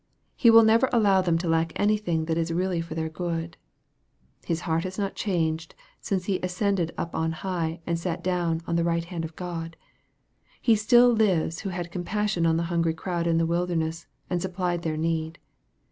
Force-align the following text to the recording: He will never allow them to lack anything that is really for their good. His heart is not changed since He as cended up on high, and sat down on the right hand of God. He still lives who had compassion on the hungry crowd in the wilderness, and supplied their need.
He 0.35 0.49
will 0.49 0.63
never 0.63 0.89
allow 0.91 1.21
them 1.21 1.37
to 1.37 1.47
lack 1.47 1.73
anything 1.75 2.25
that 2.25 2.35
is 2.35 2.51
really 2.51 2.81
for 2.81 2.95
their 2.95 3.07
good. 3.07 3.55
His 4.43 4.61
heart 4.61 4.83
is 4.83 4.97
not 4.97 5.13
changed 5.13 5.75
since 5.99 6.25
He 6.25 6.41
as 6.41 6.55
cended 6.55 6.91
up 6.97 7.13
on 7.13 7.31
high, 7.33 7.81
and 7.85 7.99
sat 7.99 8.23
down 8.23 8.61
on 8.65 8.77
the 8.77 8.83
right 8.83 9.05
hand 9.05 9.23
of 9.25 9.35
God. 9.35 9.77
He 10.59 10.73
still 10.75 11.09
lives 11.11 11.59
who 11.59 11.69
had 11.69 11.91
compassion 11.91 12.47
on 12.47 12.57
the 12.57 12.63
hungry 12.73 12.95
crowd 12.95 13.27
in 13.27 13.37
the 13.37 13.45
wilderness, 13.45 14.07
and 14.27 14.41
supplied 14.41 14.81
their 14.81 14.97
need. 14.97 15.37